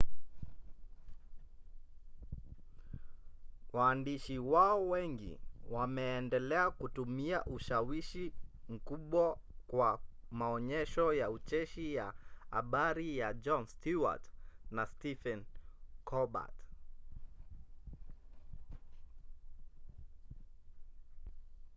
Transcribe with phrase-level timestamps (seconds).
[3.73, 5.39] waandishi wao wengi
[5.69, 8.33] wameendelea kutumia ushawishi
[8.69, 9.37] mkubwa
[9.67, 9.99] kwa
[10.31, 12.13] maonyesho ya ucheshi ya
[12.51, 14.31] habari ya jon stewart
[14.71, 15.45] na stephen
[16.05, 16.55] colbert